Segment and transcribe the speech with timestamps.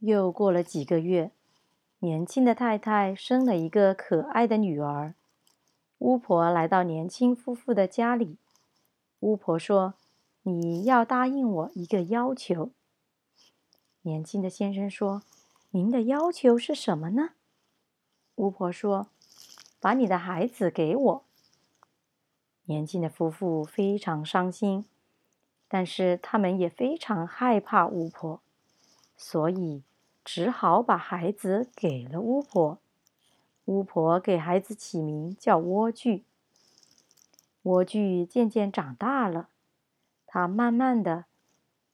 [0.00, 1.30] 又过了几个月，
[1.98, 5.14] 年轻的太太生了一个可爱的女儿。
[5.98, 8.38] 巫婆来到年轻夫妇的家里。
[9.20, 9.92] 巫婆说
[10.44, 12.70] ：“你要答应我一个要求。”
[14.00, 15.22] 年轻的先生说
[15.72, 17.32] ：“您的要求是什么呢？”
[18.36, 19.08] 巫婆说
[19.78, 21.24] ：“把你的孩子给我。”
[22.64, 24.86] 年轻的夫妇非常伤心，
[25.68, 28.40] 但是他们也非常害怕巫婆，
[29.18, 29.82] 所以
[30.32, 32.78] 只好把孩子给了巫婆。
[33.64, 36.22] 巫婆给孩子起名叫莴苣。
[37.64, 39.48] 莴苣渐渐长大了，
[40.28, 41.24] 她慢慢的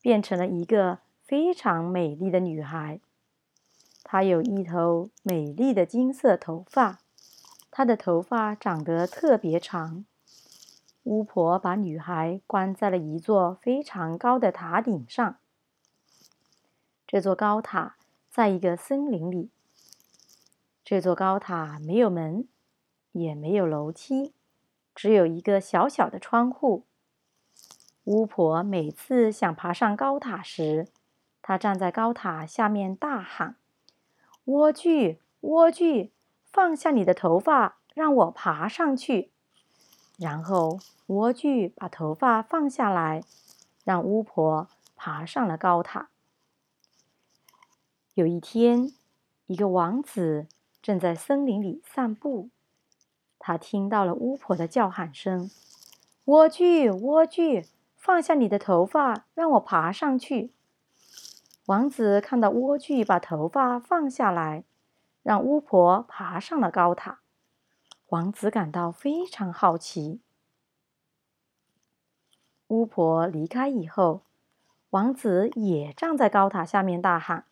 [0.00, 3.00] 变成了一个非常美丽的女孩。
[4.02, 7.00] 她有一头美丽的金色头发，
[7.70, 10.06] 她的头发长得特别长。
[11.02, 15.36] 巫婆把女孩关在了一座非常高的塔顶上。
[17.06, 17.96] 这座高塔
[18.32, 19.50] 在一个森林里。
[20.82, 22.48] 这座高塔没有门，
[23.12, 24.32] 也没有楼梯。
[24.94, 26.86] 只有一个小小的窗户。
[28.04, 30.88] 巫婆每次想爬上高塔时，
[31.42, 33.56] 她站在高塔下面大喊
[34.46, 36.08] ：“莴苣，莴苣，
[36.46, 39.30] 放下你的头发，让我爬上去。”
[40.16, 43.22] 然后，莴苣把头发放下来，
[43.84, 46.08] 让巫婆爬上了高塔。
[48.14, 48.92] 有一天，
[49.46, 50.46] 一个王子
[50.82, 52.50] 正在森林里散步。
[53.38, 55.50] 他听到了巫婆的叫喊声
[56.26, 60.52] ：“莴苣，莴苣，放下你的头发，让我爬上去。”
[61.64, 64.64] 王子看到莴苣把头发放下来，
[65.22, 67.20] 让巫婆爬上了高塔。
[68.08, 70.20] 王子感到非常好奇。
[72.66, 74.20] 巫婆离开以后，
[74.90, 77.46] 王子也站在高塔下面大喊：“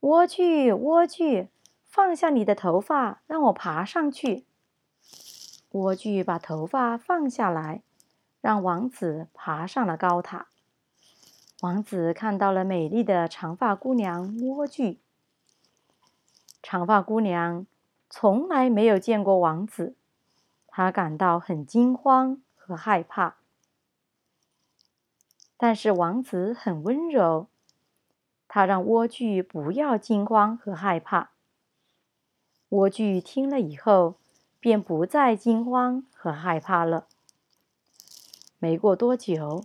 [0.00, 1.48] 莴苣，莴苣，
[1.86, 4.46] 放下你的头发，让我爬上去。”
[5.70, 7.82] 莴苣把头发放下来，
[8.40, 10.48] 让王子爬上了高塔。
[11.60, 14.96] 王子看到了美丽的长发姑娘莴苣。
[16.62, 17.66] 长发姑娘
[18.08, 19.94] 从来没有见过王子，
[20.66, 23.36] 她感到很惊慌和害怕。
[25.58, 27.48] 但是王子很温柔，
[28.50, 31.30] 他让莴苣不要惊慌和害怕。
[32.68, 34.16] 莴苣听了以后。
[34.62, 37.06] 便不再惊慌和害怕了。
[38.58, 39.64] 没过多久，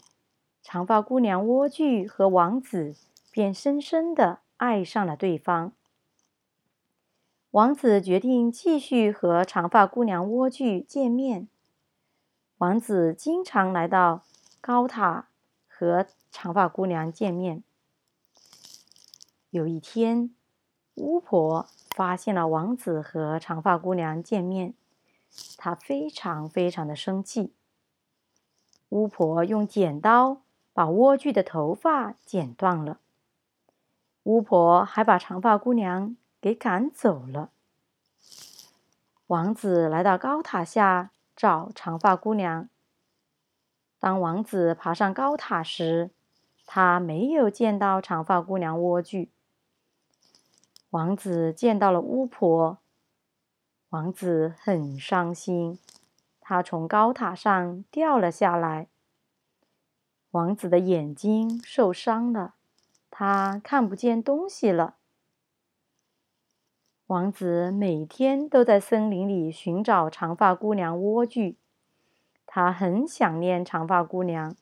[0.64, 2.96] 长发姑娘莴苣和王子
[3.30, 5.74] 便深深的爱上了对方。
[7.52, 11.50] 王子决定继续和长发姑娘莴苣见面。
[12.60, 14.24] 王子经常来到
[14.62, 15.28] 高塔
[15.68, 17.64] 和长发姑娘见面。
[19.56, 20.36] 有一天，
[20.96, 24.74] 巫婆发现了王子和长发姑娘见面。
[25.56, 27.54] 他非常非常的生气。
[28.90, 30.42] 巫婆用剪刀
[30.74, 33.00] 把莴苣的头发剪断了。
[34.24, 37.52] 巫婆还把长发姑娘给赶走了。
[39.28, 42.68] 王子来到高塔下找长发姑娘。
[44.00, 46.12] 当王子爬上高塔时，
[46.66, 49.30] 他没有见到长发姑娘莴苣。
[50.96, 52.78] 王子见到了巫婆。
[53.90, 55.78] 王子很伤心，
[56.40, 58.88] 他从高塔上掉了下来。
[60.32, 62.56] 王子的眼睛受伤了，
[63.12, 64.96] 他看不见东西了。
[67.08, 71.56] 王子每天都在森林里寻找长发姑娘莴苣，
[72.46, 74.56] 他很想念长发姑娘。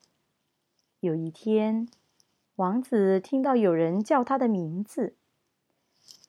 [1.00, 1.88] 有一天，
[2.56, 5.16] 王子听到有人叫他的名字，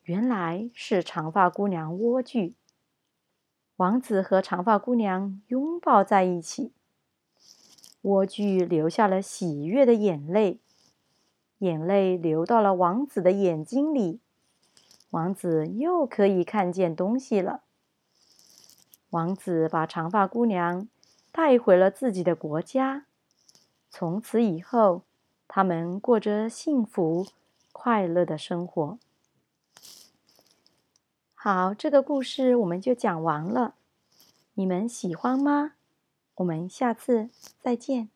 [0.05, 2.53] 原来是长发姑娘莴苣。
[3.77, 6.71] 王子和长发姑娘拥抱在一起，
[8.03, 10.59] 莴苣流下了喜悦的眼泪，
[11.57, 14.19] 眼泪流到了王子的眼睛里，
[15.09, 17.63] 王子又可以看见东西了。
[19.09, 20.87] 王子把长发姑娘
[21.31, 23.07] 带回了自己的国家，
[23.89, 25.01] 从此以后，
[25.47, 27.25] 他们过着幸福
[27.71, 28.99] 快乐的生活。
[31.47, 33.75] 好，这个故事我们就讲完了。
[34.55, 35.73] 你们喜欢吗？
[36.37, 37.29] 我们下次
[37.61, 38.09] 再见。